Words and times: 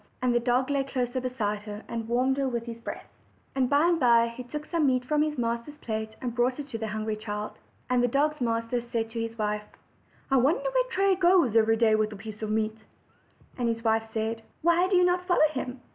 And 0.23 0.33
the 0.33 0.39
dog 0.39 0.71
lay 0.71 0.83
close 0.83 1.13
beside 1.13 1.59
her, 1.59 1.83
and 1.87 2.07
warmed 2.07 2.37
her 2.37 2.49
with 2.49 2.65
his 2.65 2.79
breath. 2.79 3.05
And 3.53 3.69
by 3.69 3.83
and 3.85 3.99
by 3.99 4.29
he 4.35 4.41
took 4.43 4.65
some 4.65 4.87
meat 4.87 5.05
from 5.05 5.21
his 5.21 5.37
master's 5.37 5.77
plate, 5.77 6.15
and 6.19 6.33
brought 6.33 6.57
it 6.59 6.65
to 6.69 6.79
the 6.79 6.87
hungry 6.87 7.15
child. 7.15 7.51
And 7.87 8.01
the 8.01 8.07
dog's 8.07 8.41
master 8.41 8.81
said 8.81 9.11
to 9.11 9.19
his 9.21 9.37
wife: 9.37 9.61
"I 10.31 10.37
wonder 10.37 10.71
where 10.71 10.89
Tray 10.89 11.13
goes 11.13 11.55
every 11.55 11.77
day 11.77 11.93
with 11.93 12.11
a 12.11 12.15
piece 12.15 12.41
of 12.41 12.49
meat?" 12.49 12.79
And 13.59 13.69
his 13.69 13.83
wife 13.83 14.09
said: 14.11 14.41
"Why 14.63 14.87
do 14.87 14.95
you 14.95 15.05
not 15.05 15.27
follow 15.27 15.47
him?" 15.51 15.81